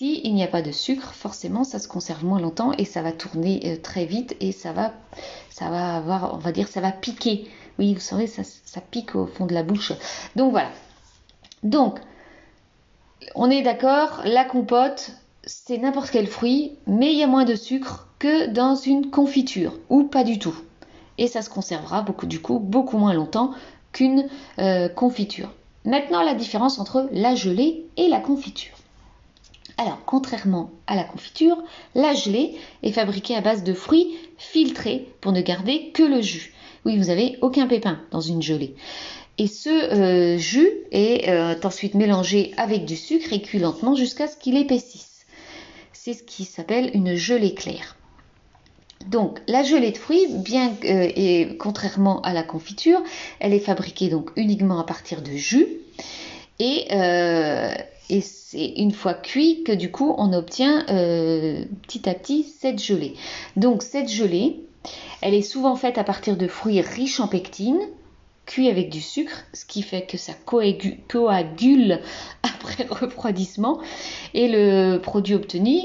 S'il 0.00 0.34
n'y 0.34 0.42
a 0.42 0.46
pas 0.46 0.62
de 0.62 0.72
sucre, 0.72 1.12
forcément, 1.12 1.62
ça 1.62 1.78
se 1.78 1.86
conserve 1.86 2.24
moins 2.24 2.40
longtemps 2.40 2.72
et 2.78 2.86
ça 2.86 3.02
va 3.02 3.12
tourner 3.12 3.60
euh, 3.66 3.76
très 3.76 4.06
vite 4.06 4.34
et 4.40 4.50
ça 4.50 4.72
va, 4.72 4.94
ça 5.50 5.68
va 5.68 5.94
avoir, 5.94 6.32
on 6.32 6.38
va 6.38 6.52
dire, 6.52 6.68
ça 6.68 6.80
va 6.80 6.90
piquer. 6.90 7.50
Oui, 7.78 7.92
vous 7.92 8.00
savez, 8.00 8.26
ça, 8.26 8.40
ça 8.42 8.80
pique 8.80 9.14
au 9.14 9.26
fond 9.26 9.44
de 9.44 9.52
la 9.52 9.62
bouche. 9.62 9.92
Donc 10.36 10.52
voilà. 10.52 10.70
Donc, 11.64 11.98
on 13.34 13.50
est 13.50 13.60
d'accord, 13.60 14.22
la 14.24 14.46
compote, 14.46 15.10
c'est 15.44 15.76
n'importe 15.76 16.10
quel 16.10 16.26
fruit, 16.26 16.78
mais 16.86 17.12
il 17.12 17.18
y 17.18 17.22
a 17.22 17.26
moins 17.26 17.44
de 17.44 17.54
sucre 17.54 18.08
que 18.18 18.46
dans 18.46 18.76
une 18.76 19.10
confiture, 19.10 19.74
ou 19.90 20.04
pas 20.04 20.24
du 20.24 20.38
tout. 20.38 20.58
Et 21.18 21.26
ça 21.26 21.42
se 21.42 21.50
conservera 21.50 22.00
beaucoup, 22.00 22.24
du 22.24 22.40
coup, 22.40 22.58
beaucoup 22.58 22.96
moins 22.96 23.12
longtemps 23.12 23.50
qu'une 23.92 24.28
euh, 24.58 24.88
confiture. 24.88 25.50
Maintenant, 25.84 26.22
la 26.22 26.34
différence 26.34 26.78
entre 26.78 27.08
la 27.12 27.34
gelée 27.34 27.86
et 27.96 28.08
la 28.08 28.20
confiture. 28.20 28.74
Alors, 29.78 29.98
contrairement 30.04 30.70
à 30.86 30.94
la 30.94 31.04
confiture, 31.04 31.56
la 31.94 32.12
gelée 32.12 32.54
est 32.82 32.92
fabriquée 32.92 33.34
à 33.34 33.40
base 33.40 33.64
de 33.64 33.72
fruits 33.72 34.14
filtrés 34.36 35.08
pour 35.20 35.32
ne 35.32 35.40
garder 35.40 35.90
que 35.94 36.02
le 36.02 36.20
jus. 36.20 36.52
Oui, 36.84 36.98
vous 36.98 37.06
n'avez 37.06 37.38
aucun 37.40 37.66
pépin 37.66 38.00
dans 38.10 38.20
une 38.20 38.42
gelée. 38.42 38.74
Et 39.38 39.46
ce 39.46 39.70
euh, 39.70 40.36
jus 40.36 40.70
est 40.92 41.30
euh, 41.30 41.54
ensuite 41.64 41.94
mélangé 41.94 42.52
avec 42.58 42.84
du 42.84 42.96
sucre 42.96 43.32
et 43.32 43.40
cuit 43.40 43.58
lentement 43.58 43.94
jusqu'à 43.94 44.28
ce 44.28 44.36
qu'il 44.36 44.56
épaississe. 44.56 45.24
C'est 45.94 46.12
ce 46.12 46.22
qui 46.22 46.44
s'appelle 46.44 46.90
une 46.92 47.14
gelée 47.14 47.54
claire. 47.54 47.96
Donc 49.06 49.40
la 49.48 49.62
gelée 49.62 49.92
de 49.92 49.98
fruits, 49.98 50.26
bien 50.28 50.72
euh, 50.84 51.10
et 51.16 51.56
contrairement 51.58 52.20
à 52.22 52.32
la 52.32 52.42
confiture, 52.42 53.00
elle 53.38 53.54
est 53.54 53.60
fabriquée 53.60 54.08
donc 54.08 54.30
uniquement 54.36 54.78
à 54.78 54.84
partir 54.84 55.22
de 55.22 55.32
jus 55.32 55.66
et 56.58 56.86
et 58.10 58.20
c'est 58.20 58.66
une 58.76 58.90
fois 58.90 59.14
cuit 59.14 59.62
que 59.62 59.72
du 59.72 59.90
coup 59.90 60.14
on 60.18 60.32
obtient 60.32 60.84
euh, 60.90 61.64
petit 61.82 62.08
à 62.08 62.14
petit 62.14 62.42
cette 62.42 62.82
gelée. 62.82 63.14
Donc 63.56 63.82
cette 63.82 64.10
gelée, 64.10 64.56
elle 65.22 65.34
est 65.34 65.42
souvent 65.42 65.76
faite 65.76 65.96
à 65.96 66.04
partir 66.04 66.36
de 66.36 66.48
fruits 66.48 66.80
riches 66.80 67.20
en 67.20 67.28
pectine, 67.28 67.78
cuits 68.46 68.68
avec 68.68 68.90
du 68.90 69.00
sucre, 69.00 69.44
ce 69.54 69.64
qui 69.64 69.82
fait 69.82 70.02
que 70.02 70.18
ça 70.18 70.32
coagule 70.44 72.00
après 72.42 72.84
refroidissement. 72.90 73.80
Et 74.34 74.48
le 74.48 74.98
produit 74.98 75.34
obtenu 75.34 75.82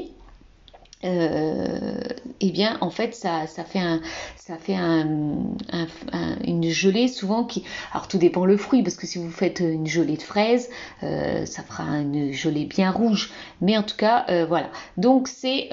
euh, 1.04 1.98
eh 2.40 2.50
bien, 2.50 2.78
en 2.80 2.90
fait, 2.90 3.14
ça, 3.14 3.46
fait, 3.46 3.78
un, 3.78 4.00
ça 4.36 4.56
fait 4.56 4.74
une 4.74 6.64
gelée 6.64 7.08
souvent 7.08 7.44
qui. 7.44 7.64
Alors, 7.92 8.08
tout 8.08 8.18
dépend 8.18 8.44
le 8.44 8.56
fruit, 8.56 8.82
parce 8.82 8.96
que 8.96 9.06
si 9.06 9.18
vous 9.18 9.30
faites 9.30 9.60
une 9.60 9.86
gelée 9.86 10.16
de 10.16 10.22
fraises, 10.22 10.70
euh, 11.02 11.44
ça 11.44 11.62
fera 11.62 11.84
une 11.84 12.32
gelée 12.32 12.64
bien 12.64 12.90
rouge. 12.90 13.30
Mais 13.60 13.76
en 13.76 13.82
tout 13.82 13.96
cas, 13.96 14.24
euh, 14.30 14.46
voilà. 14.46 14.70
Donc, 14.96 15.28
c'est 15.28 15.68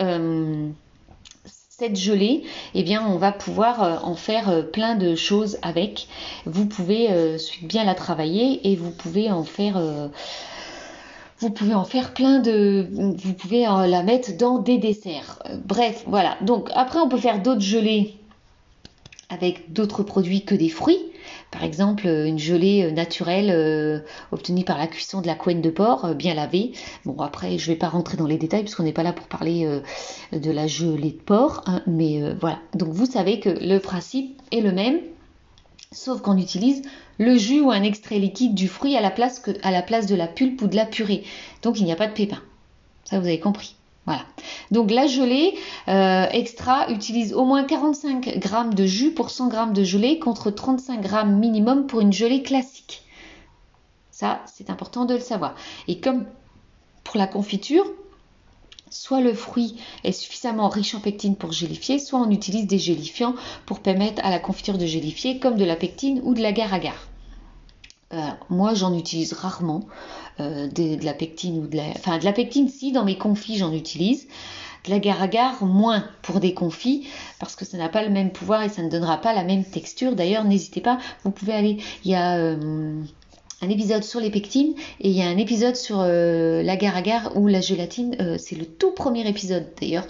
cette 1.46 1.96
gelée, 1.96 2.44
eh 2.76 2.84
bien, 2.84 3.04
on 3.08 3.18
va 3.18 3.32
pouvoir 3.32 4.06
en 4.08 4.16
faire 4.16 4.70
plein 4.72 4.96
de 4.96 5.16
choses 5.16 5.58
avec. 5.64 6.08
Vous 6.46 6.68
pouvez 6.68 7.10
bien 7.64 7.84
la 7.84 7.96
travailler 7.96 8.72
et 8.72 8.76
vous 8.76 8.92
pouvez 8.92 9.32
en 9.32 9.44
faire 9.44 9.82
vous 11.44 11.50
pouvez 11.50 11.74
en 11.74 11.84
faire 11.84 12.14
plein 12.14 12.40
de... 12.40 12.88
Vous 12.92 13.34
pouvez 13.34 13.64
la 13.64 14.02
mettre 14.02 14.38
dans 14.38 14.60
des 14.60 14.78
desserts. 14.78 15.44
Euh, 15.50 15.58
bref, 15.66 16.06
voilà. 16.08 16.38
Donc 16.42 16.70
après, 16.74 17.00
on 17.00 17.10
peut 17.10 17.18
faire 17.18 17.42
d'autres 17.42 17.62
gelées 17.62 18.16
avec 19.30 19.74
d'autres 19.74 20.04
produits 20.04 20.46
que 20.46 20.56
des 20.56 20.70
fruits. 20.70 21.00
Par 21.52 21.64
exemple, 21.64 22.08
une 22.08 22.40
gelée 22.40 22.84
euh, 22.84 22.92
naturelle 22.92 23.50
euh, 23.52 24.00
obtenue 24.32 24.64
par 24.64 24.78
la 24.78 24.88
cuisson 24.88 25.20
de 25.20 25.28
la 25.28 25.36
couenne 25.36 25.62
de 25.62 25.70
porc, 25.70 26.16
bien 26.16 26.34
lavée. 26.34 26.72
Bon, 27.04 27.20
après, 27.20 27.58
je 27.58 27.70
ne 27.70 27.74
vais 27.74 27.80
pas 27.80 27.90
rentrer 27.90 28.16
dans 28.16 28.28
les 28.28 28.38
détails 28.38 28.62
puisqu'on 28.62 28.84
n'est 28.84 28.94
pas 28.94 29.04
là 29.04 29.12
pour 29.12 29.28
parler 29.28 29.68
de 30.32 30.52
la 30.52 30.68
gelée 30.68 31.12
de 31.12 31.22
porc. 31.22 31.64
Hein, 31.66 31.82
mais 31.88 32.22
voilà. 32.40 32.60
Donc, 32.74 32.90
vous 32.90 33.06
savez 33.06 33.42
que 33.42 33.50
le 33.50 33.80
principe 33.80 34.42
est 34.54 34.62
le 34.62 34.72
même, 34.72 35.00
sauf 35.94 36.22
qu'on 36.22 36.38
utilise 36.38 36.82
le 37.18 37.38
jus 37.38 37.62
ou 37.62 37.72
un 37.72 37.84
extrait 37.84 38.20
liquide 38.20 38.56
du 38.56 38.68
fruit 38.68 38.98
à 38.98 39.02
la 39.02 39.12
place, 39.12 39.42
de 39.44 40.16
la 40.16 40.28
pulpe 40.28 40.62
ou 40.62 40.68
de 40.68 40.76
la 40.76 40.86
purée. 40.86 41.24
Donc 41.62 41.80
il 41.80 41.86
n'y 41.86 41.92
a 41.92 41.96
pas 41.96 42.08
de 42.08 42.14
pépins. 42.14 42.42
Ça 43.06 43.20
vous 43.20 43.26
avez 43.26 43.40
compris. 43.40 43.76
Voilà. 44.06 44.24
Donc 44.72 44.92
la 44.92 45.08
gelée 45.08 45.56
euh, 45.88 46.26
extra 46.32 46.90
utilise 46.92 47.34
au 47.34 47.46
moins 47.46 47.64
45 47.64 48.26
g 48.26 48.40
de 48.74 48.86
jus 48.86 49.12
pour 49.12 49.30
100 49.30 49.52
g 49.52 49.58
de 49.74 49.84
gelée 49.84 50.20
contre 50.20 50.52
35 50.52 51.08
g 51.08 51.26
minimum 51.26 51.88
pour 51.88 52.02
une 52.02 52.12
gelée 52.12 52.44
classique. 52.44 53.04
Ça, 54.12 54.42
c'est 54.46 54.70
important 54.70 55.06
de 55.06 55.16
le 55.16 55.20
savoir. 55.20 55.56
Et 55.88 56.00
comme 56.00 56.26
pour 57.04 57.18
la 57.18 57.28
confiture, 57.28 57.86
soit 58.94 59.22
le 59.22 59.34
fruit 59.34 59.76
est 60.04 60.12
suffisamment 60.12 60.70
riche 60.70 60.94
en 60.94 61.00
pectine 61.00 61.36
pour 61.36 61.52
gélifier, 61.52 61.98
soit 61.98 62.20
on 62.20 62.30
utilise 62.30 62.68
des 62.68 62.78
gélifiants 62.78 63.34
pour 63.66 63.80
permettre 63.80 64.24
à 64.24 64.30
la 64.30 64.40
confiture 64.40 64.78
de 64.78 64.86
gélifier, 64.86 65.40
comme 65.40 65.58
de 65.58 65.66
la 65.66 65.76
pectine 65.76 66.22
ou 66.24 66.36
de 66.36 66.42
l'agar-agar. 66.42 66.96
Euh, 68.14 68.20
moi, 68.50 68.76
j'en 68.76 68.96
utilise 68.96 69.34
rarement 69.34 69.82
euh, 70.40 70.68
de, 70.68 71.04
la 71.04 71.16
pectine 71.16 71.64
ou 71.64 71.68
de 71.68 71.76
la, 71.76 71.88
enfin 71.96 72.20
de 72.20 72.26
la 72.26 72.34
pectine 72.34 72.70
si 72.70 72.92
dans 72.92 73.04
mes 73.04 73.18
confits 73.18 73.58
j'en 73.58 73.74
utilise. 73.74 74.28
De 74.86 74.92
l'agar-agar 74.92 75.64
moins 75.64 76.04
pour 76.22 76.42
des 76.42 76.54
confits 76.54 77.08
parce 77.40 77.56
que 77.56 77.64
ça 77.64 77.78
n'a 77.78 77.88
pas 77.88 78.04
le 78.04 78.10
même 78.10 78.32
pouvoir 78.32 78.62
et 78.64 78.70
ça 78.70 78.84
ne 78.84 78.90
donnera 78.90 79.18
pas 79.18 79.34
la 79.34 79.44
même 79.44 79.64
texture. 79.64 80.14
D'ailleurs, 80.14 80.44
n'hésitez 80.44 80.82
pas, 80.82 81.00
vous 81.24 81.32
pouvez 81.32 81.54
aller, 81.54 81.78
il 82.04 82.12
y 82.12 82.16
a 82.16 82.36
euh, 82.36 83.02
un 83.62 83.70
épisode 83.70 84.04
sur 84.04 84.20
les 84.20 84.30
pectines 84.30 84.74
et 85.00 85.10
il 85.10 85.16
y 85.16 85.22
a 85.22 85.28
un 85.28 85.38
épisode 85.38 85.76
sur 85.76 86.00
euh, 86.02 86.62
l'agar-agar 86.64 87.38
ou 87.38 87.48
la 87.48 87.62
gélatine. 87.62 88.16
Euh, 88.20 88.36
c'est 88.38 88.56
le 88.56 88.66
tout 88.66 88.92
premier 88.92 89.28
épisode 89.28 89.68
d'ailleurs. 89.80 90.06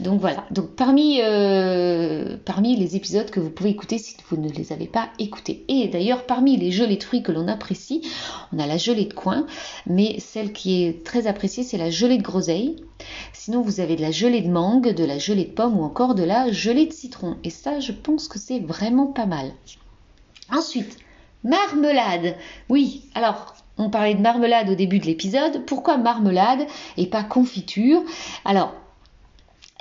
Donc 0.00 0.20
voilà. 0.20 0.44
Donc 0.50 0.74
parmi, 0.74 1.20
euh, 1.22 2.36
parmi 2.44 2.76
les 2.76 2.96
épisodes 2.96 3.30
que 3.30 3.40
vous 3.40 3.50
pouvez 3.50 3.70
écouter 3.70 3.98
si 3.98 4.16
vous 4.30 4.36
ne 4.36 4.48
les 4.48 4.72
avez 4.72 4.86
pas 4.86 5.10
écoutés. 5.18 5.64
Et 5.68 5.88
d'ailleurs 5.88 6.24
parmi 6.24 6.56
les 6.56 6.70
gelées 6.70 6.96
de 6.96 7.02
fruits 7.02 7.22
que 7.22 7.32
l'on 7.32 7.48
apprécie, 7.48 8.02
on 8.52 8.58
a 8.58 8.66
la 8.66 8.78
gelée 8.78 9.04
de 9.04 9.14
coin, 9.14 9.46
mais 9.86 10.18
celle 10.18 10.52
qui 10.52 10.84
est 10.84 11.04
très 11.04 11.26
appréciée 11.26 11.62
c'est 11.62 11.78
la 11.78 11.90
gelée 11.90 12.18
de 12.18 12.22
groseille. 12.22 12.76
Sinon 13.32 13.60
vous 13.60 13.80
avez 13.80 13.96
de 13.96 14.02
la 14.02 14.12
gelée 14.12 14.40
de 14.40 14.50
mangue, 14.50 14.94
de 14.94 15.04
la 15.04 15.18
gelée 15.18 15.44
de 15.44 15.52
pomme 15.52 15.78
ou 15.78 15.82
encore 15.82 16.14
de 16.14 16.22
la 16.22 16.50
gelée 16.52 16.86
de 16.86 16.92
citron. 16.92 17.36
Et 17.44 17.50
ça 17.50 17.80
je 17.80 17.92
pense 17.92 18.28
que 18.28 18.38
c'est 18.38 18.60
vraiment 18.60 19.08
pas 19.08 19.26
mal. 19.26 19.52
Ensuite, 20.50 20.98
Marmelade. 21.44 22.36
Oui, 22.68 23.02
alors 23.14 23.54
on 23.76 23.90
parlait 23.90 24.14
de 24.14 24.20
marmelade 24.20 24.70
au 24.70 24.74
début 24.74 24.98
de 24.98 25.06
l'épisode. 25.06 25.64
Pourquoi 25.66 25.98
marmelade 25.98 26.66
et 26.96 27.06
pas 27.06 27.22
confiture? 27.22 28.02
Alors, 28.44 28.72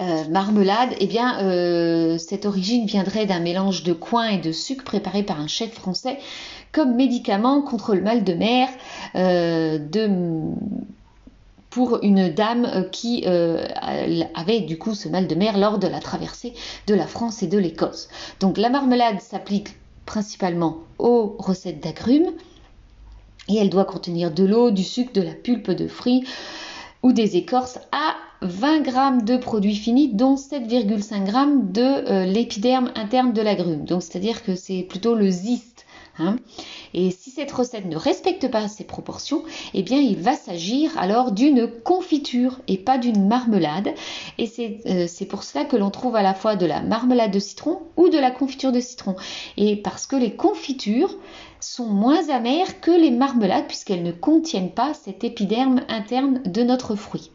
euh, 0.02 0.28
marmelade, 0.30 0.90
eh 1.00 1.06
bien, 1.06 1.40
euh, 1.44 2.18
cette 2.18 2.46
origine 2.46 2.88
viendrait 2.88 3.28
d'un 3.28 3.40
mélange 3.40 3.84
de 3.84 3.94
coin 3.94 4.30
et 4.30 4.40
de 4.40 4.52
sucre 4.52 4.84
préparé 4.84 5.22
par 5.22 5.40
un 5.40 5.48
chef 5.48 5.72
français 5.74 6.18
comme 6.72 6.96
médicament 6.96 7.62
contre 7.62 7.94
le 7.94 8.02
mal 8.02 8.24
de 8.24 8.34
mer 8.34 8.68
euh, 9.16 9.78
pour 11.70 12.00
une 12.02 12.30
dame 12.30 12.88
qui 12.92 13.26
avait 13.26 14.62
du 14.62 14.78
coup 14.80 14.96
ce 14.96 15.08
mal 15.08 15.28
de 15.28 15.36
mer 15.36 15.58
lors 15.58 15.78
de 15.78 15.88
la 15.88 16.00
traversée 16.00 16.54
de 16.88 16.96
la 16.96 17.06
France 17.06 17.44
et 17.44 17.48
de 17.48 17.58
l'Écosse. 17.58 18.10
Donc 18.40 18.58
la 18.58 18.70
marmelade 18.70 19.22
s'applique 19.22 19.76
principalement 20.06 20.80
aux 21.00 21.36
recettes 21.40 21.82
d'agrumes 21.82 22.32
et 23.50 23.58
elle 23.58 23.70
doit 23.70 23.86
contenir 23.86 24.32
de 24.32 24.46
l'eau, 24.46 24.72
du 24.72 24.84
sucre, 24.84 25.14
de 25.14 25.22
la 25.22 25.34
pulpe 25.34 25.72
de 25.72 25.88
fruits 25.88 26.26
ou 27.02 27.12
des 27.12 27.36
écorces 27.36 27.80
à 27.92 28.16
20 28.42 28.86
g 28.86 29.26
de 29.26 29.38
produits 29.38 29.76
finis, 29.76 30.14
dont 30.14 30.36
7,5 30.36 31.26
g 31.26 31.72
de 31.72 31.82
euh, 31.82 32.26
l'épiderme 32.26 32.92
interne 32.96 33.34
de 33.34 33.42
l'agrume. 33.42 33.86
Donc 33.86 34.04
c'est-à-dire 34.04 34.44
que 34.44 34.56
c'est 34.56 34.84
plutôt 34.84 35.16
le 35.16 35.30
ziste. 35.30 35.73
Hein. 36.20 36.36
Et 36.94 37.10
si 37.10 37.32
cette 37.32 37.52
recette 37.52 37.86
ne 37.86 37.98
respecte 37.98 38.50
pas 38.50 38.68
ces 38.68 38.84
proportions, 38.84 39.44
eh 39.74 39.82
bien 39.82 40.00
il 40.00 40.18
va 40.18 40.36
s'agir 40.36 40.96
alors 40.98 41.32
d'une 41.32 41.68
confiture 41.68 42.60
et 42.68 42.78
pas 42.78 43.00
d'une 43.00 43.28
marmelade. 43.28 43.90
Et 44.38 44.52
euh, 44.86 45.06
c'est 45.08 45.26
pour 45.26 45.44
cela 45.44 45.66
que 45.66 45.76
l'on 45.76 45.90
trouve 45.90 46.16
à 46.16 46.22
la 46.22 46.36
fois 46.36 46.56
de 46.56 46.68
la 46.68 46.82
marmelade 46.82 47.32
de 47.32 47.40
citron 47.40 47.82
ou 47.98 48.10
de 48.10 48.20
la 48.20 48.30
confiture 48.30 48.72
de 48.72 48.80
citron. 48.80 49.16
Et 49.58 49.76
parce 49.76 50.06
que 50.06 50.16
les 50.16 50.36
confitures 50.36 51.16
sont 51.60 51.88
moins 51.88 52.30
amères 52.30 52.80
que 52.80 52.92
les 52.92 53.12
marmelades 53.12 53.68
puisqu'elles 53.68 54.04
ne 54.04 54.12
contiennent 54.12 54.72
pas 54.72 54.94
cet 54.94 55.24
épiderme 55.24 55.82
interne 55.90 56.44
de 56.46 56.62
notre 56.62 56.96
fruit. 56.96 57.32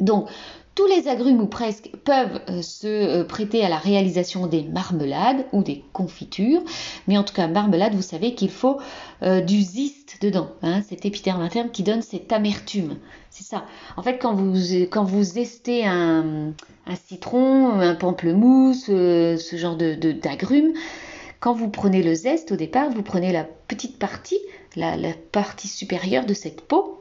Donc, 0.00 0.28
tous 0.76 0.86
les 0.86 1.08
agrumes 1.08 1.40
ou 1.40 1.46
presque 1.46 1.90
peuvent 2.04 2.40
euh, 2.50 2.62
se 2.62 2.86
euh, 2.86 3.24
prêter 3.24 3.64
à 3.64 3.68
la 3.68 3.78
réalisation 3.78 4.46
des 4.46 4.62
marmelades 4.62 5.46
ou 5.52 5.62
des 5.62 5.82
confitures, 5.92 6.62
mais 7.08 7.18
en 7.18 7.24
tout 7.24 7.34
cas 7.34 7.48
marmelade, 7.48 7.94
vous 7.94 8.02
savez 8.02 8.34
qu'il 8.34 8.50
faut 8.50 8.78
euh, 9.22 9.40
du 9.40 9.62
zeste 9.62 10.18
dedans, 10.20 10.50
hein, 10.62 10.82
cet 10.86 11.06
épiderme 11.06 11.40
interne 11.40 11.70
qui 11.70 11.82
donne 11.82 12.02
cette 12.02 12.30
amertume. 12.30 12.98
C'est 13.30 13.44
ça. 13.44 13.64
En 13.96 14.02
fait, 14.02 14.18
quand 14.18 14.34
vous 14.34 14.54
quand 14.90 15.04
vous 15.04 15.22
zestez 15.22 15.86
un, 15.86 16.52
citron, 17.06 17.80
un 17.80 17.94
pamplemousse, 17.94 18.86
ce 18.86 19.56
genre 19.56 19.76
de 19.76 19.94
d'agrumes, 20.12 20.72
quand 21.40 21.52
vous 21.52 21.68
prenez 21.68 22.02
le 22.02 22.14
zeste 22.14 22.52
au 22.52 22.56
départ, 22.56 22.90
vous 22.90 23.02
prenez 23.02 23.32
la 23.32 23.44
petite 23.44 23.98
partie, 23.98 24.38
la 24.74 24.96
partie 25.32 25.68
supérieure 25.68 26.24
de 26.24 26.34
cette 26.34 26.62
peau 26.62 26.98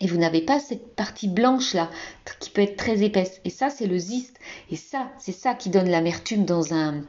et 0.00 0.06
vous 0.06 0.16
n'avez 0.16 0.40
pas 0.40 0.58
cette 0.58 0.94
partie 0.94 1.28
blanche 1.28 1.74
là 1.74 1.90
qui 2.38 2.50
peut 2.50 2.62
être 2.62 2.76
très 2.76 3.02
épaisse. 3.02 3.40
Et 3.44 3.50
ça, 3.50 3.70
c'est 3.70 3.86
le 3.86 3.98
ziste. 3.98 4.38
Et 4.70 4.76
ça, 4.76 5.10
c'est 5.18 5.32
ça 5.32 5.54
qui 5.54 5.68
donne 5.68 5.88
l'amertume 5.88 6.44
dans 6.44 6.72
un, 6.74 7.02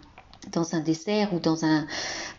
dessert 0.84 1.34
ou 1.34 1.40
dans, 1.40 1.64
un, 1.64 1.88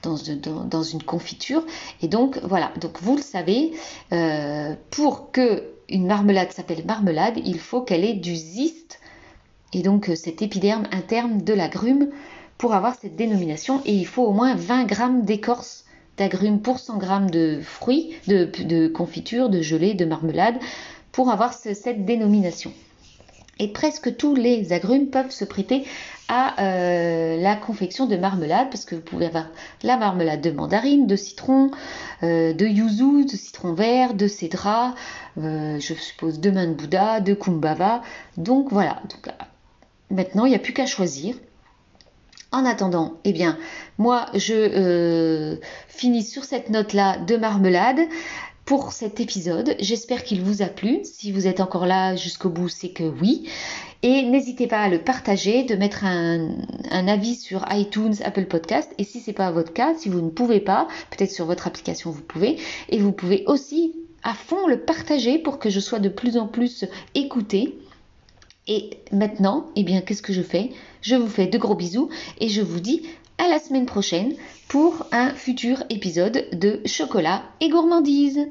dans, 0.03 0.17
dans, 0.65 0.83
une 0.83 1.03
confiture. 1.03 1.65
Et 2.03 2.09
donc 2.09 2.39
voilà, 2.43 2.73
donc 2.81 3.01
vous 3.01 3.17
le 3.17 3.23
savez, 3.23 3.73
euh, 4.13 4.75
pour 4.91 5.31
que 5.33 5.73
une 5.89 6.07
marmelade 6.07 6.53
s'appelle 6.53 6.85
marmelade, 6.85 7.39
il 7.45 7.59
faut 7.59 7.83
qu'elle 7.83 8.05
ait 8.05 8.15
du 8.15 8.35
ziste 8.35 9.01
et 9.73 9.83
donc 9.83 10.09
euh, 10.09 10.15
cet 10.15 10.43
épiderme 10.43 10.85
interne 10.93 11.43
de 11.43 11.53
l'agrume 11.53 12.11
pour 12.59 12.75
avoir 12.75 12.95
cette 12.95 13.17
dénomination. 13.17 13.83
Et 13.85 13.95
il 13.95 14.07
faut 14.07 14.25
au 14.25 14.33
moins 14.33 14.55
20 14.55 14.85
grammes 14.85 15.25
d'écorce 15.25 15.82
d'agrumes 16.17 16.61
pour 16.61 16.79
100 16.79 17.01
g 17.01 17.07
de 17.31 17.61
fruits, 17.63 18.15
de, 18.27 18.89
confiture, 18.89 19.49
de 19.49 19.63
gelée, 19.63 19.95
de 19.95 20.05
marmelade, 20.05 20.57
pour 21.11 21.31
avoir 21.31 21.53
cette 21.53 22.05
dénomination. 22.05 22.73
Et 23.59 23.69
presque 23.69 24.17
tous 24.17 24.35
les 24.35 24.73
agrumes 24.73 25.09
peuvent 25.09 25.31
se 25.31 25.45
prêter 25.45 25.85
à 26.29 26.61
euh, 26.63 27.37
la 27.41 27.55
confection 27.55 28.07
de 28.07 28.17
marmelade, 28.17 28.71
parce 28.71 28.85
que 28.85 28.95
vous 28.95 29.03
pouvez 29.03 29.27
avoir 29.27 29.49
la 29.83 29.97
marmelade 29.99 30.41
de 30.41 30.51
mandarine, 30.51 31.07
de 31.07 31.17
citron, 31.17 31.71
euh, 32.23 32.55
de 32.55 32.67
yuzu, 32.67 33.27
de 33.27 33.37
citron 33.37 33.75
vert, 33.75 34.15
de 34.15 34.27
cédra, 34.27 34.95
euh, 35.39 35.79
je 35.79 35.95
suppose 35.95 36.41
de 36.41 36.51
main 36.51 36.67
de 36.67 36.73
Bouddha, 36.73 37.21
de 37.21 37.35
kumbava. 37.35 38.03
Donc 38.39 38.73
voilà, 38.73 39.03
maintenant 40.11 40.47
il 40.47 40.51
n'y 40.51 40.57
a 40.57 40.61
plus 40.61 40.73
qu'à 40.73 40.87
choisir. 40.87 41.37
En 42.53 42.67
attendant, 42.67 43.15
eh 43.25 43.33
bien, 43.33 43.57
moi, 43.97 44.27
je 44.35 44.53
euh, 44.53 45.57
finis 45.89 46.23
sur 46.23 46.45
cette 46.45 46.69
note-là 46.69 47.17
de 47.17 47.39
marmelade 47.39 48.01
pour 48.67 48.93
cet 48.93 49.21
épisode. 49.21 49.75
J'espère 49.81 50.23
qu'il 50.23 50.43
vous 50.43 50.61
a 50.61 50.67
plu. 50.67 51.01
Si 51.03 51.33
vous 51.33 51.47
êtes 51.47 51.61
encore 51.61 51.87
là 51.87 52.15
jusqu'au 52.15 52.51
bout, 52.51 52.69
c'est 52.69 52.91
que 52.91 53.05
oui. 53.05 53.49
Et 54.03 54.23
n'hésitez 54.23 54.67
pas 54.67 54.81
à 54.81 54.89
le 54.91 54.99
partager, 54.99 55.63
de 55.63 55.77
mettre 55.77 56.05
un, 56.05 56.51
avis 56.91 57.37
sur 57.37 57.65
iTunes, 57.71 58.17
Apple 58.23 58.45
Podcast. 58.45 58.93
Et 58.99 59.05
si 59.05 59.21
ce 59.21 59.31
n'est 59.31 59.35
pas 59.35 59.51
votre 59.51 59.73
cas, 59.73 59.95
si 59.97 60.11
vous 60.11 60.21
ne 60.21 60.31
pouvez 60.31 60.61
pas, 60.61 60.89
peut-être 61.11 61.31
sur 61.31 61.47
votre 61.47 61.67
application 61.67 62.11
vous 62.11 62.23
pouvez. 62.23 62.59
Et 62.91 62.99
vous 62.99 63.13
pouvez 63.13 63.45
aussi 63.47 63.95
à 64.23 64.35
fond 64.35 64.67
le 64.67 64.81
partager 64.81 65.39
pour 65.39 65.59
que 65.59 65.71
je 65.71 65.81
sois 65.81 66.01
de 66.01 66.09
plus 66.09 66.37
en 66.37 66.49
plus 66.49 66.85
écoutée. 67.15 67.79
Et 68.69 68.91
maintenant, 69.11 69.67
eh 69.75 69.83
bien, 69.83 70.01
qu'est-ce 70.01 70.23
que 70.23 70.33
je 70.33 70.43
fais? 70.43 70.71
Je 71.01 71.17
vous 71.17 71.29
fais 71.29 71.47
de 71.47 71.59
gros 71.59 71.75
bisous 71.75 72.11
et 72.39 72.49
je 72.49 72.63
vous 72.63 72.81
dis 72.81 73.03
à 73.39 73.49
la 73.49 73.59
semaine 73.59 73.87
prochaine 73.87 74.35
pour 74.69 75.07
un 75.11 75.31
futur 75.31 75.83
épisode 75.91 76.47
de 76.53 76.81
Chocolat 76.87 77.43
et 77.61 77.69
gourmandise. 77.69 78.47